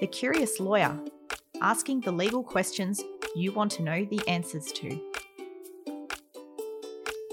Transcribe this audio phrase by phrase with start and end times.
[0.00, 0.96] The Curious Lawyer,
[1.60, 3.02] asking the legal questions
[3.34, 5.00] you want to know the answers to.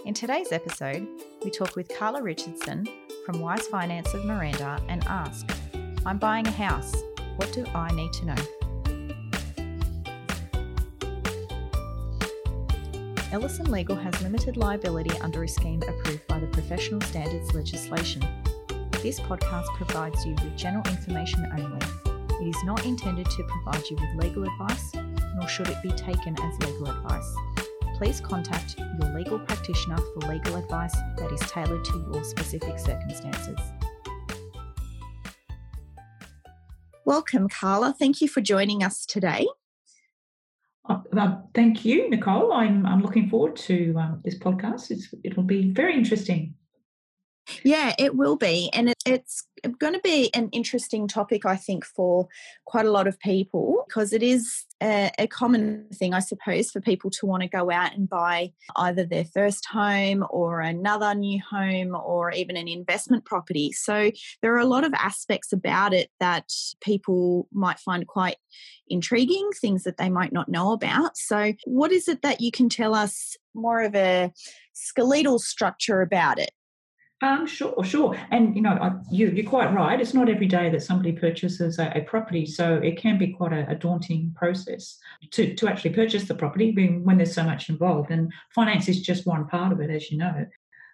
[0.04, 1.07] In today's episode,
[1.43, 2.88] we talk with Carla Richardson
[3.23, 5.47] from Wyze Finance of Miranda and ask
[6.07, 6.96] I'm buying a house.
[7.36, 8.36] What do I need to know?
[13.32, 18.25] Ellison Legal has limited liability under a scheme approved by the Professional Standards legislation.
[19.04, 22.04] This podcast provides you with general information only.
[22.42, 24.92] It is not intended to provide you with legal advice,
[25.36, 27.34] nor should it be taken as legal advice.
[27.98, 33.58] Please contact your legal practitioner for legal advice that is tailored to your specific circumstances.
[37.06, 37.95] Welcome, Carla.
[37.98, 39.47] Thank you for joining us today.
[40.89, 42.52] Uh, uh, thank you, Nicole.
[42.52, 44.92] I'm I'm looking forward to um, this podcast.
[44.92, 46.56] It's, it'll be very interesting.
[47.63, 48.69] Yeah, it will be.
[48.73, 49.47] And it, it's
[49.80, 52.27] going to be an interesting topic, I think, for
[52.65, 56.81] quite a lot of people because it is a, a, common thing, I suppose, for
[56.81, 61.39] people to want to go out and buy either their first home or another new
[61.49, 63.71] home or even an investment property.
[63.71, 68.37] So there are a lot of aspects about it that people might find quite
[68.87, 71.17] intriguing, things that they might not know about.
[71.17, 74.31] So, what is it that you can tell us more of a
[74.73, 76.52] skeletal structure about it?
[77.21, 78.17] Um, sure, sure.
[78.31, 79.99] And you know, you, you're quite right.
[79.99, 83.53] It's not every day that somebody purchases a, a property, so it can be quite
[83.53, 84.99] a, a, daunting process
[85.31, 88.11] to, to actually purchase the property when there's so much involved.
[88.11, 90.45] And finance is just one part of it, as you know.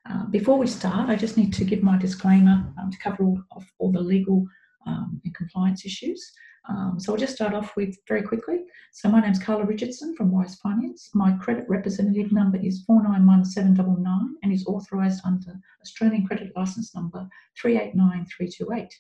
[0.10, 3.42] Uh, before we start, I just need to give my disclaimer um, to cover all,
[3.56, 4.46] of all the legal
[4.86, 6.32] um, and compliance issues.
[6.70, 8.66] Um, so I'll just start off with very quickly.
[8.92, 11.10] So my name is Carla Richardson from Wyze Finance.
[11.14, 17.28] My credit representative number is 491799 and is authorised under Australian Credit Licence number
[17.60, 18.94] 389328.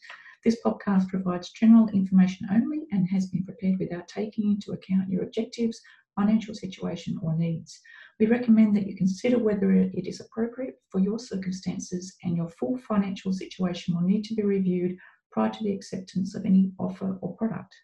[0.43, 5.21] This podcast provides general information only and has been prepared without taking into account your
[5.21, 5.79] objectives,
[6.15, 7.79] financial situation, or needs.
[8.19, 12.77] We recommend that you consider whether it is appropriate for your circumstances and your full
[12.79, 14.97] financial situation will need to be reviewed
[15.31, 17.75] prior to the acceptance of any offer or product.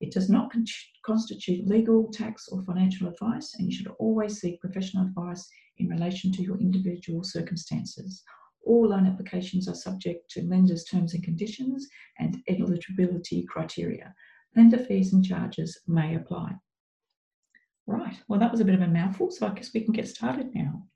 [0.00, 0.64] It does not con-
[1.04, 6.32] constitute legal, tax, or financial advice, and you should always seek professional advice in relation
[6.32, 8.22] to your individual circumstances.
[8.66, 11.86] All loan applications are subject to lender's terms and conditions
[12.18, 14.14] and eligibility criteria.
[14.56, 16.54] Lender fees and charges may apply.
[17.86, 20.08] Right, well, that was a bit of a mouthful, so I guess we can get
[20.08, 20.86] started now.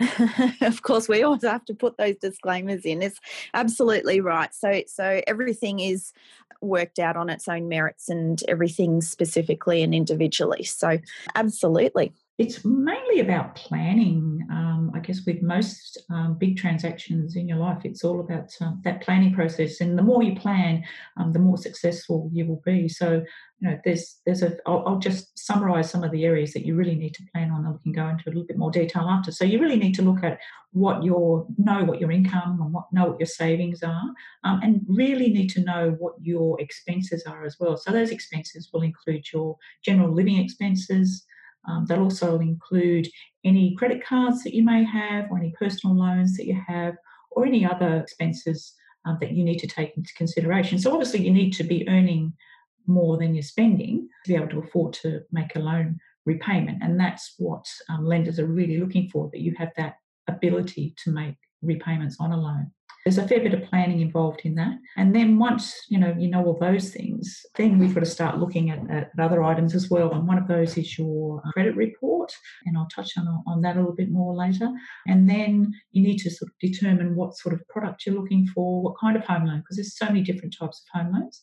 [0.60, 3.20] of course we always have to put those disclaimers in it's
[3.54, 4.54] absolutely right.
[4.54, 6.12] So so everything is
[6.60, 10.98] worked out on its own merits and everything specifically and individually so
[11.34, 14.44] absolutely it's mainly about planning.
[14.50, 18.80] Um, I guess with most um, big transactions in your life, it's all about um,
[18.82, 19.80] that planning process.
[19.80, 20.82] And the more you plan,
[21.16, 22.88] um, the more successful you will be.
[22.88, 23.24] So,
[23.60, 24.56] you know, there's there's a.
[24.66, 27.66] I'll, I'll just summarise some of the areas that you really need to plan on,
[27.66, 29.30] and we can go into a little bit more detail after.
[29.30, 30.40] So, you really need to look at
[30.72, 34.04] what your know what your income and what know what your savings are,
[34.42, 37.76] um, and really need to know what your expenses are as well.
[37.76, 41.24] So, those expenses will include your general living expenses.
[41.68, 43.08] Um, they'll also include
[43.44, 46.94] any credit cards that you may have, or any personal loans that you have,
[47.30, 48.74] or any other expenses
[49.06, 50.78] um, that you need to take into consideration.
[50.78, 52.32] So, obviously, you need to be earning
[52.86, 56.82] more than you're spending to be able to afford to make a loan repayment.
[56.82, 59.96] And that's what um, lenders are really looking for that you have that
[60.28, 62.70] ability to make repayments on a loan.
[63.04, 64.78] There's a fair bit of planning involved in that.
[64.96, 68.38] And then once you know you know all those things, then we've got to start
[68.38, 70.12] looking at, at other items as well.
[70.12, 72.32] And one of those is your credit report,
[72.64, 74.70] and I'll touch on, on that a little bit more later.
[75.06, 78.82] And then you need to sort of determine what sort of product you're looking for,
[78.82, 81.42] what kind of home loan, because there's so many different types of home loans.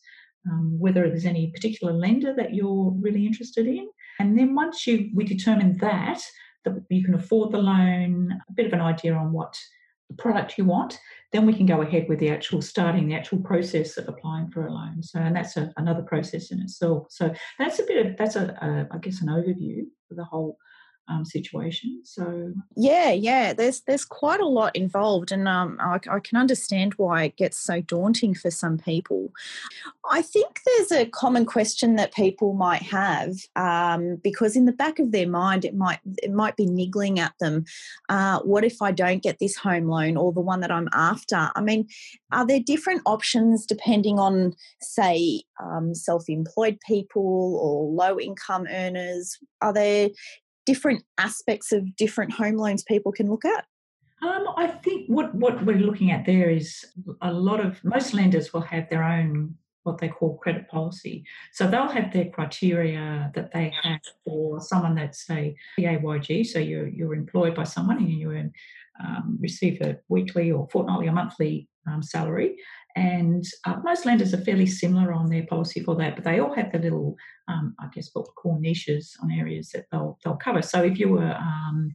[0.50, 3.88] Um, whether there's any particular lender that you're really interested in.
[4.18, 6.20] And then once you we determine that,
[6.64, 9.56] that you can afford the loan, a bit of an idea on what
[10.18, 10.98] product you want,
[11.32, 14.66] then we can go ahead with the actual starting the actual process of applying for
[14.66, 15.02] a loan.
[15.02, 17.06] So, and that's a, another process in itself.
[17.10, 20.58] So that's a bit of that's a, a I guess an overview for the whole
[21.12, 22.00] um, situation.
[22.04, 26.94] So yeah, yeah, there's there's quite a lot involved, and um, I, I, can understand
[26.94, 29.30] why it gets so daunting for some people.
[30.10, 34.98] I think there's a common question that people might have um, because in the back
[34.98, 37.64] of their mind it might it might be niggling at them.
[38.08, 41.50] Uh, what if I don't get this home loan or the one that I'm after?
[41.54, 41.86] I mean,
[42.32, 49.38] are there different options depending on, say, um, self-employed people or low-income earners?
[49.60, 50.10] Are there
[50.66, 53.64] different aspects of different home loans people can look at?
[54.22, 56.84] Um, I think what, what we're looking at there is
[57.20, 61.24] a lot of most lenders will have their own what they call credit policy.
[61.52, 66.88] So they'll have their criteria that they have for someone that's say PAYG, so you're
[66.88, 68.52] you're employed by someone and you earn,
[69.02, 72.56] um, receive a weekly or fortnightly or monthly um, salary.
[72.94, 76.54] And uh, most lenders are fairly similar on their policy for that, but they all
[76.54, 77.16] have the little,
[77.48, 80.62] um, I guess, what we call niches on areas that they'll they'll cover.
[80.62, 81.94] So if you were um,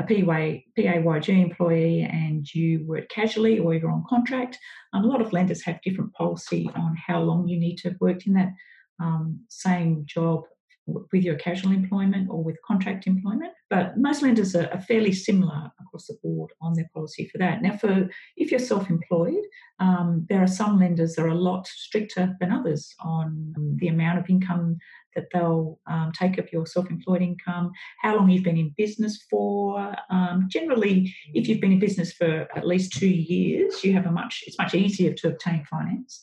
[0.00, 4.58] a PY, PAYG employee and you work casually or you're on contract,
[4.92, 8.00] um, a lot of lenders have different policy on how long you need to have
[8.00, 8.52] worked in that
[9.00, 10.42] um, same job
[10.86, 13.52] with your casual employment or with contract employment.
[13.70, 17.62] But most lenders are, fairly similar across the board on their policy for that.
[17.62, 19.44] Now, for if you're self-employed,
[19.78, 24.18] um, there are some lenders that are a lot stricter than others on the amount
[24.18, 24.78] of income
[25.14, 27.70] that they'll um, take of your self-employed income,
[28.00, 29.94] how long you've been in business for.
[30.10, 34.10] Um, generally, if you've been in business for at least two years, you have a
[34.10, 36.22] much it's much easier to obtain finance.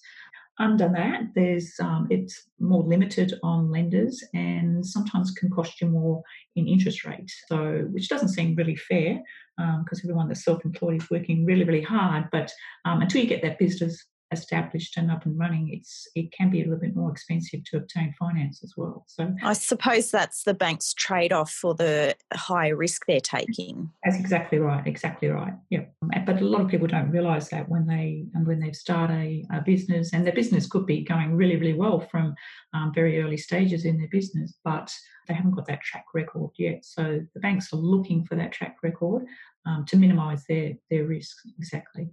[0.59, 6.21] Under that, there's um, it's more limited on lenders and sometimes can cost you more
[6.57, 7.33] in interest rates.
[7.47, 9.21] So, which doesn't seem really fair
[9.57, 12.25] because um, everyone that's self-employed is working really, really hard.
[12.31, 12.51] But
[12.83, 16.61] um, until you get that business established and up and running, it's it can be
[16.61, 19.05] a little bit more expensive to obtain finance as well.
[19.07, 23.89] So I suppose that's the bank's trade off for the high risk they're taking.
[24.03, 24.85] That's exactly right.
[24.85, 25.53] Exactly right.
[25.69, 25.85] Yeah.
[26.25, 29.61] But a lot of people don't realise that when they when they start a, a,
[29.61, 32.35] business, and their business could be going really really well from
[32.73, 34.93] um, very early stages in their business, but
[35.27, 36.83] they haven't got that track record yet.
[36.83, 39.25] So the banks are looking for that track record
[39.65, 41.41] um, to minimise their their risks.
[41.57, 42.09] Exactly.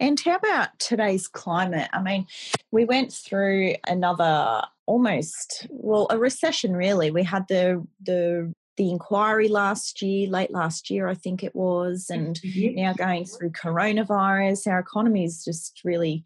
[0.00, 1.88] And how about today's climate?
[1.92, 2.26] I mean,
[2.70, 7.10] we went through another almost well a recession really.
[7.10, 12.10] We had the the the inquiry last year, late last year, I think it was,
[12.10, 12.40] and
[12.74, 14.66] now going through coronavirus.
[14.66, 16.24] Our economy is just really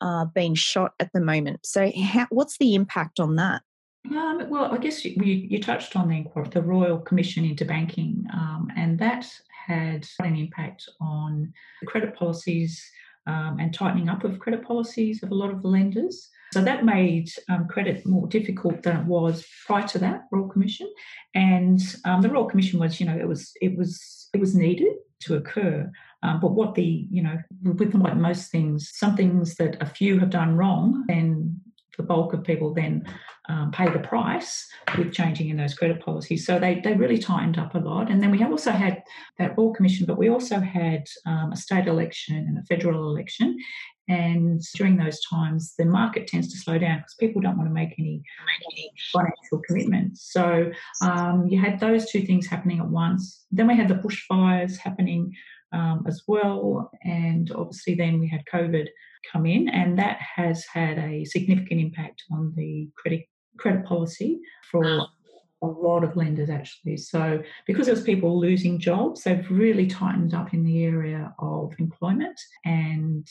[0.00, 1.66] uh, being shot at the moment.
[1.66, 3.62] So, how, what's the impact on that?
[4.10, 8.68] Um, well, I guess you, you, touched on the, the Royal Commission into Banking, um,
[8.76, 9.26] and that
[9.66, 12.84] had an impact on the credit policies
[13.26, 16.28] um, and tightening up of credit policies of a lot of the lenders.
[16.52, 20.92] So that made um, credit more difficult than it was prior to that Royal Commission.
[21.34, 24.92] And um, the Royal Commission was, you know, it was it was it was needed
[25.20, 25.90] to occur.
[26.22, 30.18] Um, but what the, you know, with like most things, some things that a few
[30.18, 31.60] have done wrong, then
[31.96, 33.04] the bulk of people then
[33.48, 36.46] um, pay the price with changing in those credit policies.
[36.46, 38.10] So they, they really tightened up a lot.
[38.10, 39.02] And then we also had
[39.38, 43.58] that Royal Commission, but we also had um, a state election and a federal election.
[44.08, 47.74] And during those times, the market tends to slow down because people don't want to
[47.74, 48.22] make any,
[49.12, 50.32] financial commitments.
[50.32, 53.44] So um, you had those two things happening at once.
[53.50, 55.32] Then we had the bushfires happening
[55.72, 56.90] um, as well.
[57.04, 58.86] And obviously, then we had COVID
[59.30, 63.22] come in, and that has had a significant impact on the credit
[63.62, 65.06] credit policy for
[65.62, 66.96] a lot of lenders actually.
[66.96, 71.72] So because there was people losing jobs, they've really tightened up in the area of
[71.78, 73.26] employment and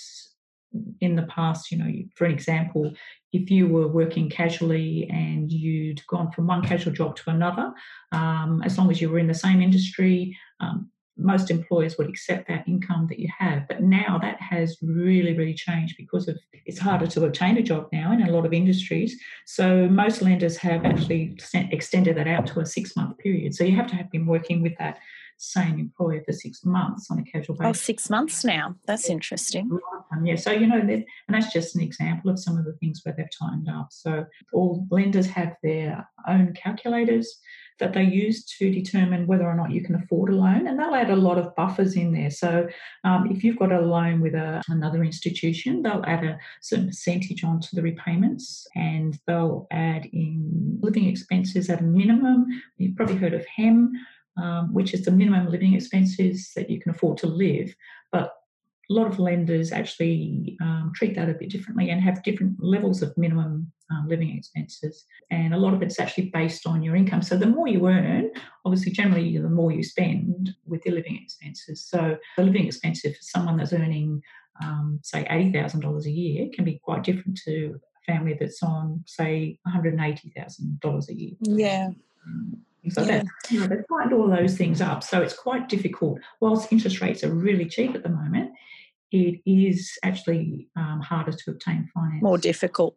[1.02, 2.94] in the past, you know, for an example,
[3.34, 7.74] if you were working casually and you'd gone from one casual job to another,
[8.14, 10.90] um, as long as you were in the same industry, um,
[11.22, 13.68] most employers would accept that income that you have.
[13.68, 17.88] But now that has really, really changed because of it's harder to obtain a job
[17.92, 19.20] now in a lot of industries.
[19.46, 23.56] So most lenders have actually extended that out to a six month period.
[23.56, 25.00] So you have to have been working with that
[25.38, 27.82] same employer for six months on a casual oh, basis.
[27.82, 28.76] Oh, six months now.
[28.86, 29.80] That's interesting.
[30.14, 30.36] Um, yeah.
[30.36, 33.26] So, you know, and that's just an example of some of the things where they've
[33.40, 33.88] tightened up.
[33.92, 37.40] So all lenders have their own calculators
[37.80, 40.96] that they use to determine whether or not you can afford a loan, and they'll
[40.96, 42.30] add a lot of buffers in there.
[42.30, 42.68] So,
[43.04, 47.44] um, if you've got a loan with a, another institution, they'll add a certain percentage
[47.44, 52.46] onto the repayments, and they'll add in living expenses at a minimum.
[52.78, 53.94] You've probably heard of HEM.
[54.38, 57.76] Um, which is the minimum living expenses that you can afford to live.
[58.14, 58.34] But
[58.92, 63.02] a lot of lenders actually um, treat that a bit differently and have different levels
[63.02, 65.06] of minimum um, living expenses.
[65.30, 67.22] And a lot of it's actually based on your income.
[67.22, 68.32] So the more you earn,
[68.66, 71.86] obviously, generally, the more you spend with your living expenses.
[71.86, 74.22] So the living expenses for someone that's earning,
[74.62, 79.58] um, say, $80,000 a year can be quite different to a family that's on, say,
[79.68, 81.34] $180,000 a year.
[81.42, 81.92] Yeah.
[82.90, 83.24] So yeah.
[83.24, 85.04] that, you know, they've tightened all those things up.
[85.04, 86.20] So it's quite difficult.
[86.40, 88.52] Whilst interest rates are really cheap at the moment,
[89.12, 92.24] it is actually um, harder to obtain finance.
[92.24, 92.96] More difficult.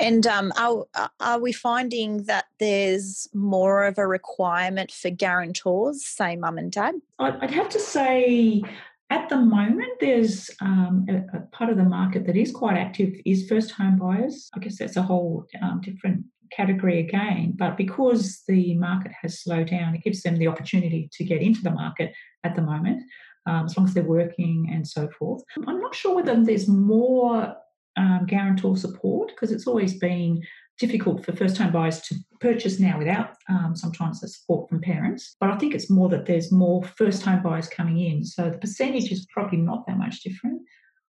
[0.00, 0.86] And um, are,
[1.20, 6.96] are we finding that there's more of a requirement for guarantors, say mum and dad?
[7.20, 8.62] I'd have to say
[9.10, 13.14] At the moment, there's um, a, a, part of the market that is quite active
[13.24, 14.50] is first home buyers.
[14.54, 17.54] I guess that's a whole um, different category again.
[17.56, 21.62] But because the market has slowed down, it gives them the opportunity to get into
[21.62, 22.12] the market
[22.44, 23.02] at the moment,
[23.46, 25.42] um, as long as they're working and so forth.
[25.66, 27.54] I'm not sure whether there's more
[27.96, 30.42] um, guarantor support because it's always been
[30.78, 35.36] difficult for first home buyers to purchase now without um, sometimes the support from parents.
[35.40, 38.24] But I think it's more that there's more first home buyers coming in.
[38.24, 40.62] So the percentage is probably not that much different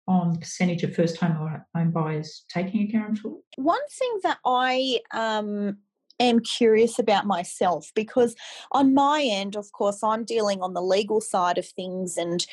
[0.08, 3.38] on the percentage of first home home buyers taking a guarantor.
[3.58, 5.78] One thing that I um,
[6.20, 8.36] am curious about myself because
[8.72, 12.46] on my end of course i'm dealing on the legal side of things and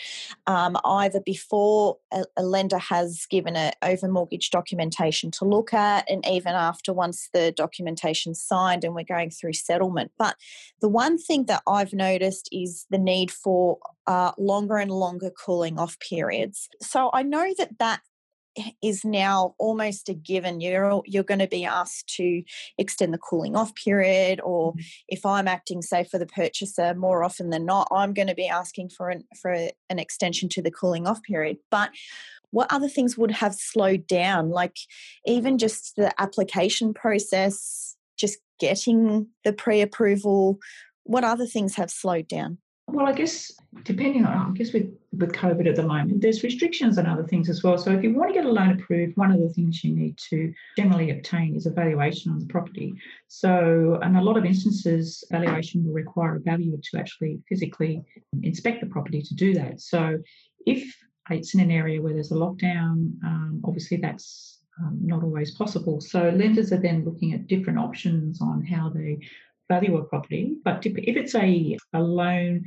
[0.46, 6.08] um, either before a, a, lender has given a over mortgage documentation to look at
[6.11, 10.12] and even after once the documentation's signed and we're going through settlement.
[10.18, 10.37] But
[10.80, 15.78] the one thing that i've noticed is the need for uh, longer and longer cooling
[15.78, 16.68] off periods.
[16.80, 18.00] So i know that that
[18.83, 20.61] is now almost a given.
[20.61, 22.43] You're you're going to be asked to
[22.79, 24.81] extend the cooling off period, or mm-hmm.
[25.09, 28.49] if I'm acting say for the purchaser, more often than not, I'm going to be
[28.49, 31.59] asking for an for an extension to the cooling off period.
[31.71, 31.91] But
[32.51, 34.51] what other things would have slowed down?
[34.51, 34.77] Like
[35.27, 40.59] even just the application process, just getting the pre-approval.
[41.05, 42.59] What other things have slowed down?
[42.88, 43.52] Well, I guess
[43.83, 47.49] depending on, I guess with, with COVID at the moment, there's restrictions and other things
[47.49, 47.76] as well.
[47.76, 50.16] So if you want to get a loan approved, one of the things you need
[50.31, 52.95] to generally obtain is a valuation on the property.
[53.28, 58.02] So in a lot of instances, valuation will require a valuer to actually physically
[58.43, 59.81] inspect the property to do that.
[59.81, 60.19] So
[60.64, 60.97] if
[61.31, 66.00] it's in an area where there's a lockdown, um, obviously that's um, not always possible.
[66.00, 69.19] So lenders are then looking at different options on how they
[69.68, 70.56] value a property.
[70.64, 72.64] But if it's a, a loan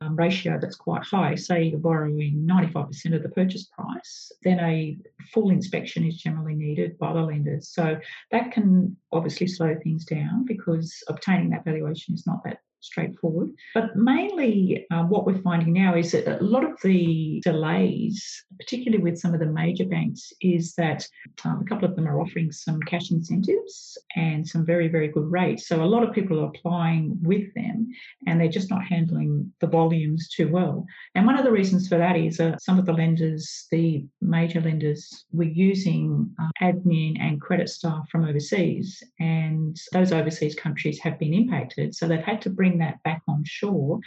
[0.00, 4.96] um, ratio that's quite high, say you're borrowing 95% of the purchase price, then a
[5.32, 7.68] full inspection is generally needed by the lenders.
[7.68, 7.98] So
[8.30, 13.50] that can obviously slow things down because obtaining that valuation is not that straightforward.
[13.74, 19.02] But mainly, uh, what we're finding now is that a lot of the delays, particularly
[19.02, 21.06] with some of the major banks, is that
[21.44, 25.30] um, a couple of them are offering some cash incentives and some very, very good
[25.30, 25.66] rates.
[25.68, 27.88] So a lot of people are applying with them
[28.26, 30.86] and they're just not handling the volumes too well.
[31.14, 34.60] And one of the reasons for that is uh, some of the lenders, the major
[34.60, 41.18] lenders, were using uh, admin and credit staff from overseas, and those overseas countries have
[41.18, 41.94] been impacted.
[41.94, 44.00] So they've had to bring bring that back on shore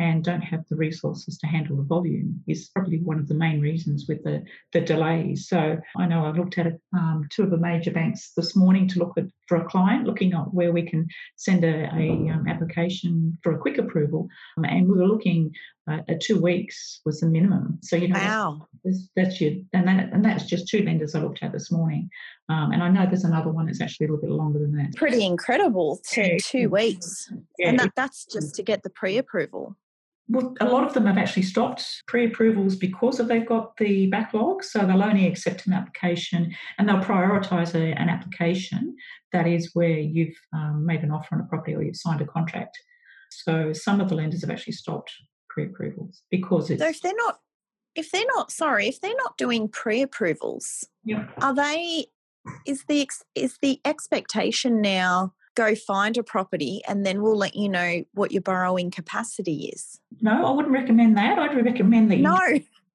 [0.00, 3.60] and don't have the resources to handle the volume is probably one of the main
[3.60, 5.46] reasons with the, the delays.
[5.48, 8.98] So I know I looked at um, two of the major banks this morning to
[8.98, 13.38] look at for a client, looking at where we can send a, a um, application
[13.42, 14.26] for a quick approval,
[14.58, 15.52] um, and we were looking
[15.90, 17.78] uh, at two weeks was the minimum.
[17.82, 21.20] So you know, wow, that's, that's your and that and that's just two lenders I
[21.20, 22.08] looked at this morning,
[22.48, 24.96] um, and I know there's another one that's actually a little bit longer than that.
[24.96, 27.70] Pretty incredible, two, two weeks, yeah.
[27.70, 29.76] and that, that's just to get the pre-approval
[30.28, 34.64] well, a lot of them have actually stopped pre-approvals because of they've got the backlog.
[34.64, 38.96] So they'll only accept an application and they'll prioritise a, an application
[39.32, 42.26] that is where you've um, made an offer on a property or you've signed a
[42.26, 42.78] contract.
[43.30, 45.12] So some of the lenders have actually stopped
[45.54, 46.82] pre-approvals because it's.
[46.82, 47.38] So if they're not,
[47.94, 51.30] if they're not sorry, if they're not doing pre-approvals, yep.
[51.40, 52.06] are they?
[52.66, 55.32] Is the is the expectation now?
[55.56, 60.00] go find a property and then we'll let you know what your borrowing capacity is.
[60.20, 61.38] No, I wouldn't recommend that.
[61.38, 62.18] I'd recommend that.
[62.18, 62.40] No.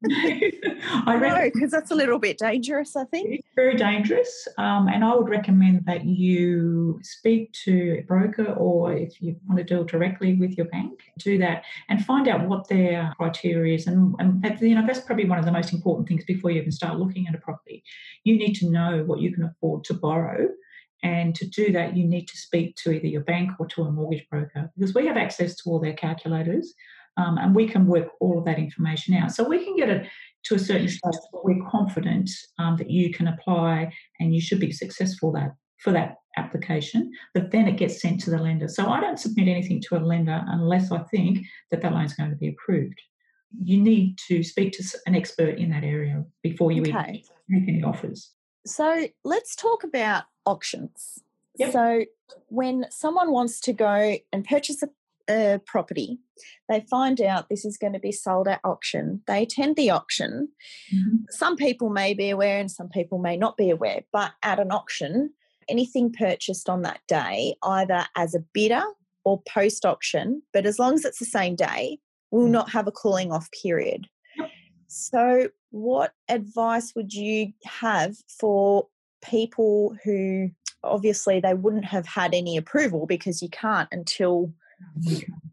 [0.09, 2.95] I know because that's a little bit dangerous.
[2.95, 8.01] I think it's very dangerous, um, and I would recommend that you speak to a
[8.03, 12.29] broker, or if you want to deal directly with your bank, do that and find
[12.29, 13.87] out what their criteria is.
[13.87, 16.71] And, and you know that's probably one of the most important things before you even
[16.71, 17.83] start looking at a property.
[18.23, 20.47] You need to know what you can afford to borrow
[21.03, 23.91] and to do that, you need to speak to either your bank or to a
[23.91, 26.73] mortgage broker because we have access to all their calculators
[27.19, 29.31] um, and we can work all of that information out.
[29.31, 30.07] So we can get it
[30.45, 34.59] to a certain stage where we're confident um, that you can apply and you should
[34.59, 38.67] be successful that for that application, but then it gets sent to the lender.
[38.67, 41.39] So I don't submit anything to a lender unless I think
[41.71, 42.99] that that loan is going to be approved.
[43.63, 46.89] You need to speak to an expert in that area before you okay.
[46.89, 48.31] even make any offers.
[48.65, 51.19] So let's talk about auctions.
[51.57, 51.71] Yep.
[51.71, 52.05] So
[52.47, 54.89] when someone wants to go and purchase a,
[55.29, 56.19] a, property,
[56.67, 59.21] they find out this is going to be sold at auction.
[59.27, 60.49] They attend the auction.
[60.93, 61.17] Mm-hmm.
[61.29, 64.71] Some people may be aware and some people may not be aware, but at an
[64.71, 65.31] auction,
[65.67, 68.83] anything purchased on that day, either as a bidder
[69.23, 71.99] or post auction, but as long as it's the same day,
[72.31, 72.51] will mm.
[72.51, 74.07] not have a cooling off period.
[74.87, 78.87] So, what advice would you have for
[79.21, 80.49] people who
[80.83, 84.51] obviously they wouldn't have had any approval because you can't until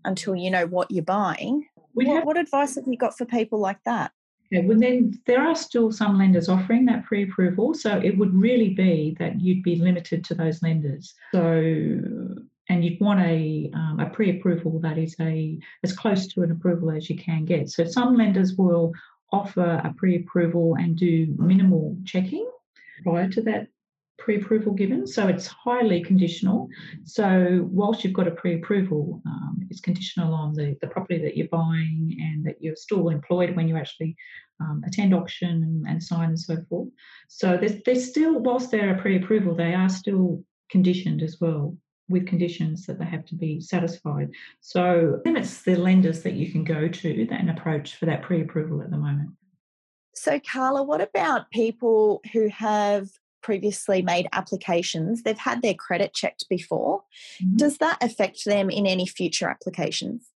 [0.04, 1.66] until you know what you're buying?
[1.92, 4.12] What, have, what advice have you got for people like that?
[4.52, 8.71] Okay, well then there are still some lenders offering that pre-approval, so it would really
[8.71, 11.14] be that you'd be limited to those lenders.
[11.33, 11.40] So
[12.68, 16.90] and you'd want a, um, a pre-approval that is a as close to an approval
[16.90, 17.71] as you can get.
[17.71, 18.92] So some lenders will
[19.33, 22.49] offer a pre-approval and do minimal checking
[23.04, 23.68] prior to that
[24.26, 25.06] pre-approval given.
[25.06, 26.68] So it's highly conditional.
[27.04, 31.47] So whilst you've got a pre-approval, um, it's conditional on the, the property that you're
[31.47, 34.16] buying and that you're still employed when you actually
[34.61, 36.88] um, attend auction and, sign and so forth.
[37.28, 40.42] So there's still, whilst they're a pre-approval, they are still
[40.73, 41.76] conditioned as well
[42.09, 44.30] with conditions that they have to be satisfied.
[44.61, 48.90] So limits the lenders that you can go to and approach for that pre-approval at
[48.90, 49.30] the moment.
[50.16, 53.09] So Carla, what about people who have
[53.46, 55.22] previously made applications?
[55.22, 57.04] They've had their credit checked before.
[57.40, 57.56] Mm-hmm.
[57.56, 60.28] Does that affect them in any future applications?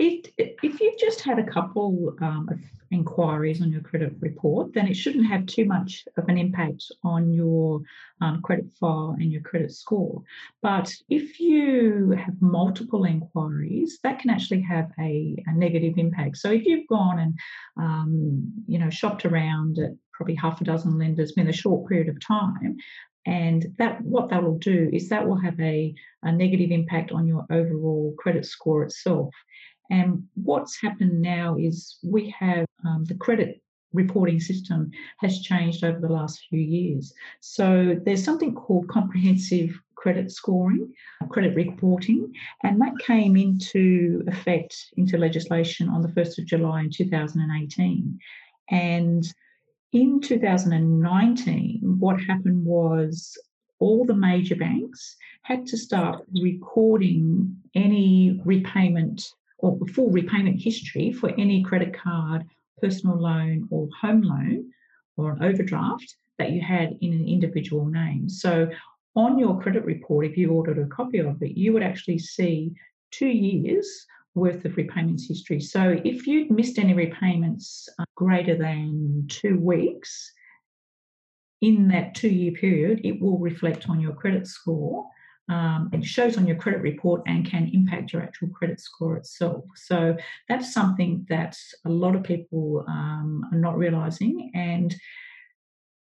[0.00, 2.58] It, if you've just had a couple um, of
[2.90, 7.32] inquiries on your credit report, then it shouldn't have too much of an impact on
[7.32, 7.80] your
[8.20, 10.22] um, credit file and your credit score.
[10.62, 16.38] But if you have multiple inquiries, that can actually have a, a negative impact.
[16.38, 17.38] So if you've gone and
[17.76, 22.10] um, you know shopped around at probably half a dozen lenders in a short period
[22.10, 22.76] of time,
[23.24, 27.26] and that what that will do is that will have a, a negative impact on
[27.26, 29.34] your overall credit score itself.
[29.90, 36.00] And what's happened now is we have um, the credit reporting system has changed over
[36.00, 37.12] the last few years.
[37.40, 40.92] So there's something called comprehensive credit scoring,
[41.28, 42.32] credit reporting,
[42.62, 48.18] and that came into effect into legislation on the 1st of July in 2018.
[48.70, 49.24] And
[49.92, 53.36] in 2019, what happened was
[53.78, 61.30] all the major banks had to start recording any repayment or full repayment history for
[61.38, 62.44] any credit card,
[62.82, 64.70] personal loan, or home loan
[65.16, 68.28] or an overdraft that you had in an individual name.
[68.28, 68.68] So
[69.16, 72.72] on your credit report, if you ordered a copy of it, you would actually see
[73.10, 74.06] two years
[74.38, 75.60] worth of repayments history.
[75.60, 80.32] So if you'd missed any repayments uh, greater than two weeks
[81.60, 85.06] in that two year period, it will reflect on your credit score
[85.48, 89.64] um, it shows on your credit report and can impact your actual credit score itself.
[89.74, 90.16] So
[90.48, 94.50] that's something that a lot of people um, are not realizing.
[94.54, 94.94] And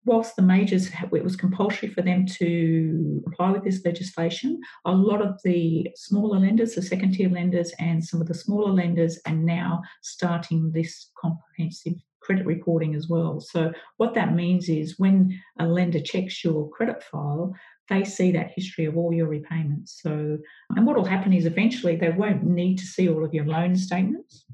[0.05, 5.21] whilst the majors, it was compulsory for them to apply with this legislation, a lot
[5.21, 9.35] of the smaller lenders, the second tier lenders, and some of the smaller lenders are
[9.35, 13.41] now starting this comprehensive credit reporting as well.
[13.41, 17.55] So, what that means is when a lender checks your credit file,
[17.89, 20.01] they see that history of all your repayments.
[20.03, 20.39] So,
[20.77, 23.77] and what will happen is eventually they won't need to see all of your loan
[23.77, 24.45] statements,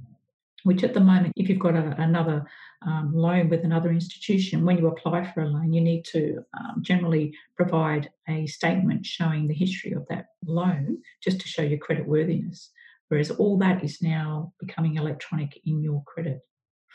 [0.64, 2.44] which at the moment, if you've got a, another
[2.87, 6.83] um, loan with another institution, when you apply for a loan, you need to um,
[6.83, 12.07] generally provide a statement showing the history of that loan just to show your credit
[12.07, 12.70] worthiness.
[13.09, 16.40] Whereas all that is now becoming electronic in your credit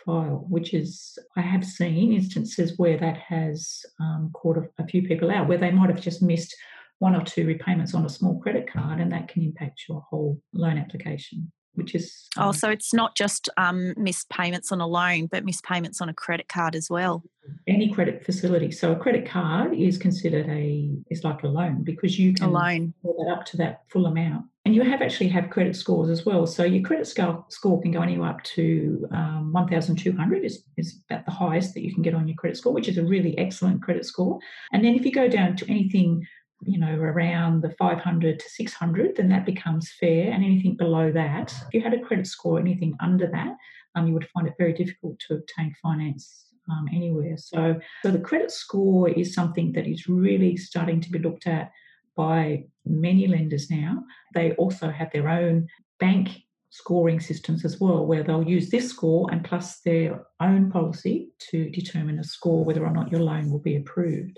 [0.05, 5.03] file, which is, I have seen instances where that has um, caught a, a few
[5.03, 6.55] people out, where they might have just missed
[6.97, 10.41] one or two repayments on a small credit card, and that can impact your whole
[10.53, 11.51] loan application.
[11.75, 15.27] Which is oh, um, oh, so it's not just um, missed payments on a loan,
[15.27, 17.23] but missed payments on a credit card as well.
[17.67, 18.71] Any credit facility.
[18.71, 22.51] So a credit card is considered a is like a loan because you can a
[22.51, 26.27] loan that up to that full amount and you have actually have credit scores as
[26.27, 26.45] well.
[26.45, 31.25] So your credit score, score can go anywhere up to um, 1,200 is, is about
[31.25, 33.81] the highest that you can get on your credit score, which is a really excellent
[33.81, 34.37] credit score.
[34.71, 36.23] And then if you go down to anything,
[36.61, 40.31] you know, around the 500 to 600, then that becomes fair.
[40.31, 43.55] And anything below that, if you had a credit score, anything under that,
[43.95, 47.37] um, you would find it very difficult to obtain finance um, anywhere.
[47.37, 51.71] So, so the credit score is something that is really starting to be looked at
[52.15, 54.03] by many lenders now.
[54.33, 55.67] They also have their own
[55.99, 56.29] bank
[56.71, 61.69] scoring systems as well, where they'll use this score and plus their own policy to
[61.71, 64.37] determine a score whether or not your loan will be approved.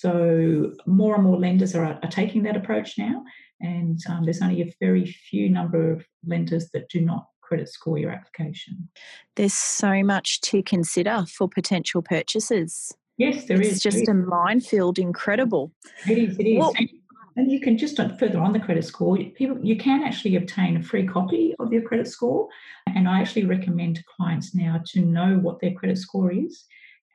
[0.00, 3.22] So, more and more lenders are, are taking that approach now,
[3.60, 7.98] and um, there's only a very few number of lenders that do not credit score
[7.98, 8.88] your application.
[9.36, 12.92] There's so much to consider for potential purchases.
[13.18, 13.80] Yes, there it's is.
[13.80, 15.72] just a minefield, incredible.
[16.08, 16.58] It is, it is.
[16.58, 16.74] Well,
[17.36, 20.82] And you can just further on the credit score, people you can actually obtain a
[20.82, 22.48] free copy of your credit score.
[22.86, 26.64] And I actually recommend to clients now to know what their credit score is.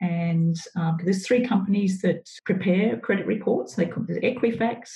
[0.00, 3.74] And um, there's three companies that prepare credit reports.
[3.74, 4.90] They call Equifax,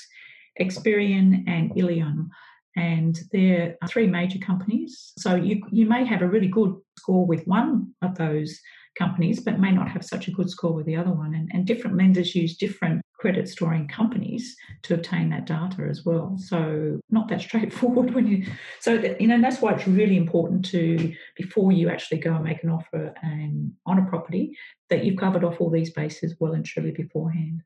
[0.61, 2.29] Experian, and Illion.
[2.77, 5.13] And they're three major companies.
[5.19, 8.59] So you you may have a really good score with one of those
[8.99, 11.35] companies, but may not have such a good score with the other one.
[11.35, 16.37] And, and different lenders use different credit scoring companies to obtain that data as well.
[16.37, 18.47] So not that straightforward when you.
[18.81, 22.45] So that, you know that's why it's really important to before you actually go and
[22.45, 24.59] make an offer and on a property
[24.91, 27.63] that you've covered off all these bases well and truly beforehand.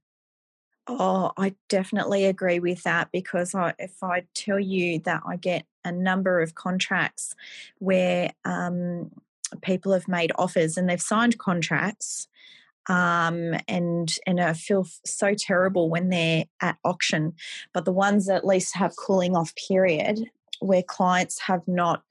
[0.87, 5.67] Oh, I definitely agree with that because I, if I tell you that I get
[5.85, 7.35] a number of contracts
[7.81, 9.11] where um,
[9.63, 12.29] people have made offers and they've signed contracts
[12.89, 17.35] um, and and I feel so terrible when they're at auction.
[17.73, 22.03] But the ones that at least have cooling off period where clients have not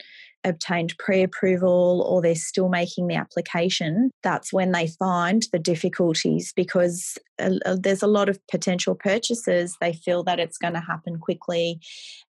[0.47, 6.53] obtained pre approval or they're still making the application, that's when they find the difficulties
[6.55, 9.77] because uh, uh, there's a lot of potential purchases.
[9.79, 11.79] They feel that it's going to happen quickly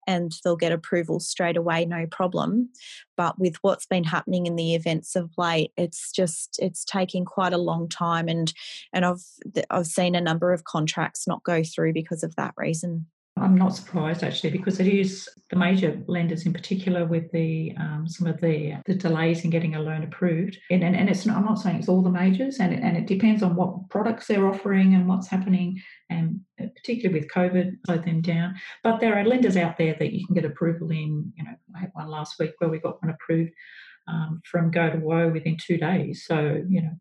[0.07, 2.70] and they'll get approval straight away, no problem.
[3.16, 7.52] But with what's been happening in the events of late, it's just it's taking quite
[7.52, 8.52] a long time, and
[8.92, 9.24] and I've
[9.70, 13.07] I've seen a number of contracts not go through because of that reason.
[13.40, 18.07] I'm not surprised actually because it is the major lenders in particular with the um,
[18.09, 20.59] some of the the delays in getting a loan approved.
[20.70, 22.96] And and, and it's not, I'm not saying it's all the majors and it, and
[22.96, 28.05] it depends on what products they're offering and what's happening and particularly with COVID slowed
[28.05, 28.55] them down.
[28.83, 31.81] But there are lenders out there that you can get approval in you know I
[31.81, 33.53] had one last week where we got one approved
[34.07, 36.24] um, from go to woe within two days.
[36.27, 36.98] So you know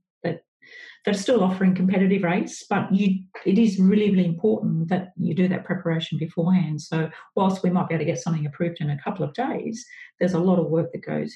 [1.06, 5.48] they're still offering competitive rates, but you, it is really, really important that you do
[5.48, 6.82] that preparation beforehand.
[6.82, 9.86] So, whilst we might be able to get something approved in a couple of days,
[10.20, 11.36] there's a lot of work that goes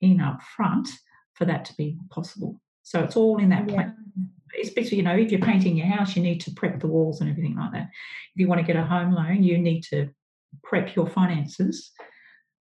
[0.00, 0.88] in up front
[1.34, 2.60] for that to be possible.
[2.84, 3.74] So, it's all in that yeah.
[3.74, 3.96] plan.
[4.62, 7.28] Especially, you know, if you're painting your house, you need to prep the walls and
[7.28, 7.88] everything like that.
[8.34, 10.08] If you want to get a home loan, you need to
[10.62, 11.90] prep your finances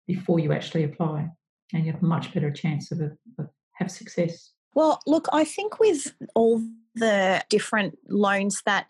[0.09, 1.29] before you actually apply,
[1.73, 4.54] and you have a much better chance of, a, of have success.
[4.75, 6.63] Well, look, I think with all
[6.95, 8.89] the different loans that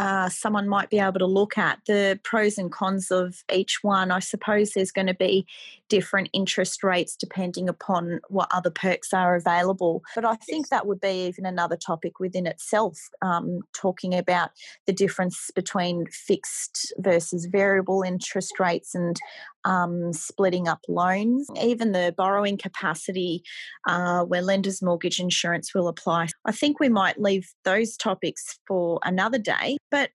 [0.00, 4.10] uh, someone might be able to look at the pros and cons of each one.
[4.10, 5.44] I suppose there's going to be
[5.90, 10.02] different interest rates depending upon what other perks are available.
[10.14, 14.52] But I think that would be even another topic within itself, um, talking about
[14.86, 19.18] the difference between fixed versus variable interest rates and
[19.64, 23.42] um, splitting up loans, even the borrowing capacity
[23.86, 26.28] uh, where lenders' mortgage insurance will apply.
[26.46, 29.76] I think we might leave those topics for another day.
[29.90, 30.10] But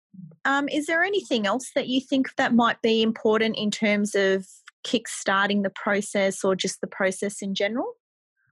[0.45, 4.47] um, is there anything else that you think that might be important in terms of
[4.83, 7.93] kick-starting the process or just the process in general?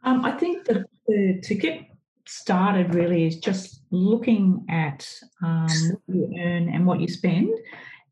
[0.04, 1.86] Um, I think that the, to get
[2.26, 5.08] started really is just looking at
[5.42, 5.68] um,
[6.06, 7.50] what you earn and what you spend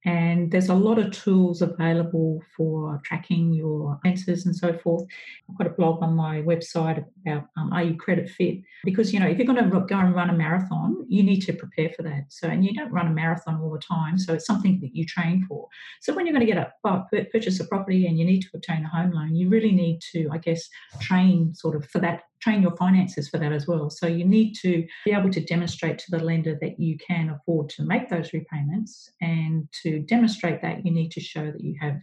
[0.05, 5.05] and there's a lot of tools available for tracking your expenses and so forth.
[5.49, 8.59] I've got a blog on my website about um, are you credit fit?
[8.83, 11.53] Because you know if you're going to go and run a marathon, you need to
[11.53, 12.25] prepare for that.
[12.29, 15.05] So and you don't run a marathon all the time, so it's something that you
[15.05, 15.67] train for.
[16.01, 18.85] So when you're going to get a purchase a property and you need to obtain
[18.85, 20.67] a home loan, you really need to, I guess,
[20.99, 23.89] train sort of for that train your finances for that as well.
[23.89, 27.69] So you need to be able to demonstrate to the lender that you can afford
[27.69, 31.97] to make those repayments, and to demonstrate that, you need to show that you have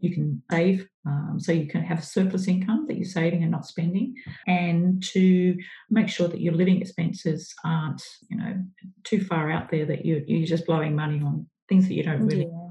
[0.00, 3.52] you can save, um, so you can have a surplus income that you're saving and
[3.52, 4.14] not spending,
[4.46, 5.56] and to
[5.88, 8.62] make sure that your living expenses aren't, you know,
[9.04, 12.26] too far out there that you're, you're just blowing money on things that you don't
[12.26, 12.48] really.
[12.50, 12.63] Yeah.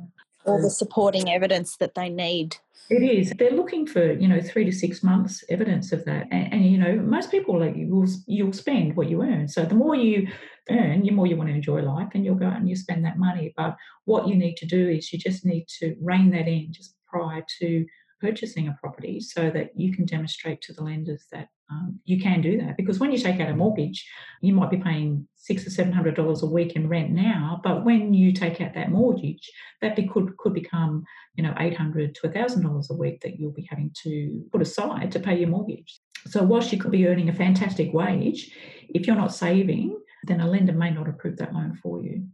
[0.46, 0.72] All the mm.
[0.72, 2.58] supporting evidence that they need.
[2.90, 3.32] It is.
[3.38, 6.78] They're looking for you know three to six months evidence of that, and, and you
[6.78, 9.48] know most people like you will you'll spend what you earn.
[9.48, 10.28] So the more you
[10.70, 13.06] earn, the more you want to enjoy life, and you'll go out and you spend
[13.06, 13.54] that money.
[13.56, 16.96] But what you need to do is you just need to rein that in just
[17.08, 17.86] prior to
[18.24, 22.42] purchasing a property, so that you can demonstrate to the lenders that um, you can
[22.42, 24.08] do that because when you take out a mortgage,
[24.42, 27.84] you might be paying six or seven hundred dollars a week in rent now, but
[27.84, 29.50] when you take out that mortgage,
[29.82, 31.04] that be, could could become
[31.36, 34.62] you know eight hundred to thousand dollars a week that you'll be having to put
[34.62, 36.00] aside to pay your mortgage.
[36.28, 38.56] So whilst you could be earning a fantastic wage,
[38.90, 42.28] if you're not saving, then a lender may not approve that loan for you.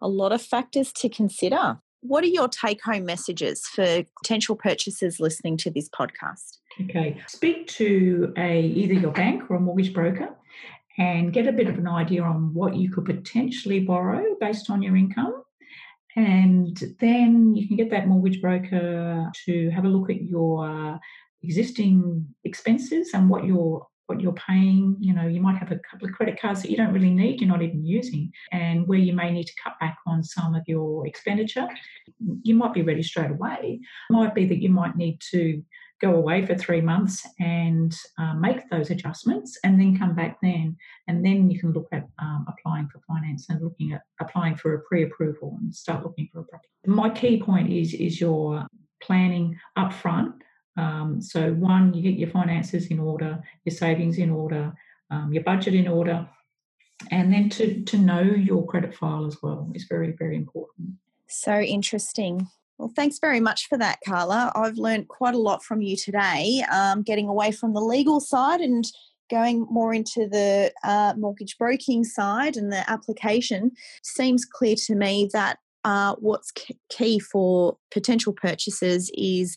[0.00, 1.78] A lot of factors to consider.
[2.00, 6.58] What are your take home messages for potential purchasers listening to this podcast?
[6.84, 10.28] Okay, speak to a either your bank or a mortgage broker
[10.96, 14.82] and get a bit of an idea on what you could potentially borrow based on
[14.82, 15.42] your income
[16.18, 20.98] And then you can get that mortgage broker to have a look at your
[21.42, 24.96] existing expenses and what you're what you're paying.
[24.98, 27.40] You know, you might have a couple of credit cards that you don't really need,
[27.40, 30.62] you're not even using, and where you may need to cut back on some of
[30.66, 31.68] your expenditure.
[32.42, 33.80] You might be ready straight away.
[33.82, 35.62] It might be that you might need to
[36.00, 40.76] go away for three months and uh, make those adjustments and then come back then
[41.08, 44.74] and then you can look at um, applying for finance and looking at applying for
[44.74, 48.64] a pre-approval and start looking for a property my key point is is your
[49.02, 50.32] planning up front
[50.78, 54.72] um, so one you get your finances in order your savings in order
[55.10, 56.26] um, your budget in order
[57.10, 60.88] and then to to know your credit file as well is very very important
[61.28, 64.52] so interesting well, thanks very much for that, Carla.
[64.54, 68.60] I've learned quite a lot from you today, um, getting away from the legal side
[68.60, 68.84] and
[69.28, 73.72] going more into the uh, mortgage broking side and the application.
[74.02, 76.52] Seems clear to me that uh, what's
[76.88, 79.56] key for potential purchasers is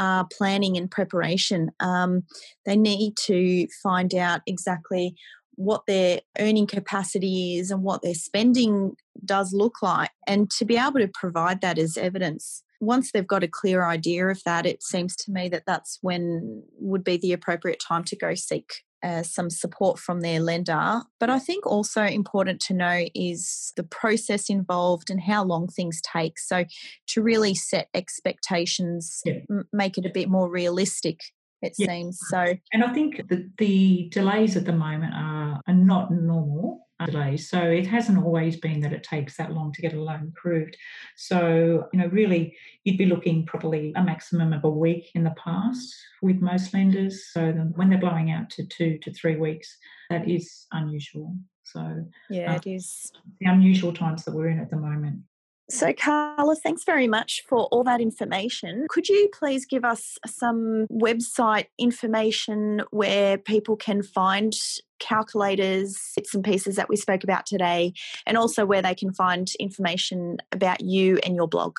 [0.00, 1.70] uh, planning and preparation.
[1.78, 2.24] Um,
[2.64, 5.14] they need to find out exactly
[5.56, 10.78] what their earning capacity is and what their spending does look like, and to be
[10.78, 12.64] able to provide that as evidence.
[12.80, 16.62] Once they've got a clear idea of that, it seems to me that that's when
[16.78, 21.02] would be the appropriate time to go seek uh, some support from their lender.
[21.18, 26.00] But I think also important to know is the process involved and how long things
[26.00, 26.38] take.
[26.38, 26.64] So
[27.08, 29.40] to really set expectations, yeah.
[29.50, 31.20] m- make it a bit more realistic
[31.62, 31.88] it yeah.
[31.88, 36.88] seems so and i think the, the delays at the moment are, are not normal
[37.36, 40.76] so it hasn't always been that it takes that long to get a loan approved.
[41.16, 45.34] So you know really you'd be looking probably a maximum of a week in the
[45.42, 47.26] past with most lenders.
[47.32, 49.76] So when they're blowing out to two to three weeks
[50.10, 51.36] that is unusual.
[51.64, 53.12] So yeah uh, it is.
[53.40, 55.20] the unusual times that we're in at the moment.
[55.70, 58.86] So, Carla, thanks very much for all that information.
[58.90, 64.52] Could you please give us some website information where people can find
[65.00, 67.92] calculators, bits and pieces that we spoke about today,
[68.26, 71.76] and also where they can find information about you and your blog?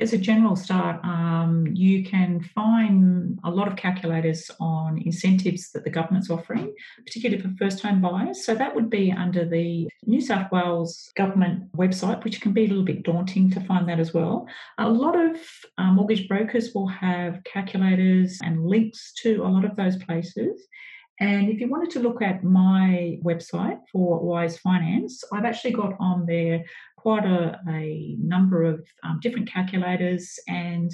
[0.00, 5.82] As a general start, um, you can find a lot of calculators on incentives that
[5.82, 6.72] the government's offering,
[7.04, 8.44] particularly for first home buyers.
[8.44, 12.68] So that would be under the New South Wales government website, which can be a
[12.68, 14.46] little bit daunting to find that as well.
[14.78, 15.36] A lot of
[15.76, 20.68] uh, mortgage brokers will have calculators and links to a lot of those places.
[21.20, 25.94] And if you wanted to look at my website for Wyze Finance, I've actually got
[26.00, 26.64] on there
[26.96, 30.90] quite a, a number of um, different calculators, and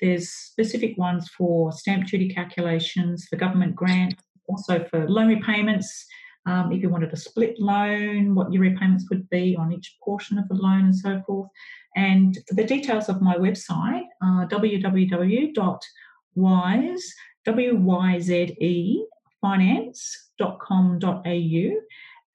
[0.00, 6.06] there's specific ones for stamp duty calculations, for government grants, also for loan repayments.
[6.46, 10.38] Um, if you wanted a split loan, what your repayments would be on each portion
[10.38, 11.50] of the loan, and so forth.
[11.96, 15.82] And for the details of my website, uh, www.wyze,
[17.44, 19.06] W-Y-Z-E,
[19.46, 21.70] finance.com.au.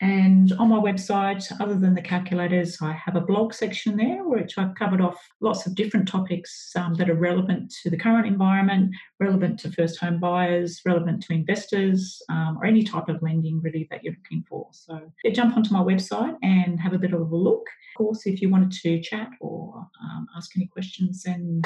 [0.04, 4.58] And on my website, other than the calculators, I have a blog section there, which
[4.58, 8.95] I've covered off lots of different topics um, that are relevant to the current environment,
[9.19, 13.88] relevant to first home buyers, relevant to investors, um, or any type of lending really
[13.91, 14.67] that you're looking for.
[14.71, 17.67] So yeah, jump onto my website and have a bit of a look.
[17.93, 21.62] Of course, if you wanted to chat or um, ask any questions, then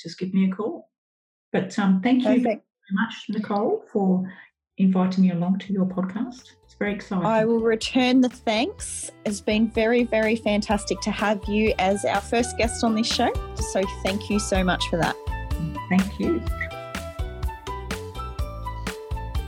[0.00, 0.88] just give me a call.
[1.52, 2.44] But um, thank you Perfect.
[2.44, 4.26] very much, Nicole, for
[4.78, 6.52] inviting me along to your podcast.
[6.64, 7.24] It's very exciting.
[7.24, 9.10] I will return the thanks.
[9.24, 13.32] It's been very, very fantastic to have you as our first guest on this show.
[13.72, 15.16] So thank you so much for that.
[15.88, 16.42] Thank you.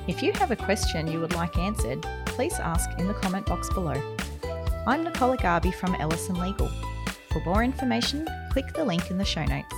[0.07, 3.69] If you have a question you would like answered, please ask in the comment box
[3.71, 4.01] below.
[4.87, 6.71] I'm Nicola Garby from Ellison Legal.
[7.33, 9.75] For more information, click the link in the show notes.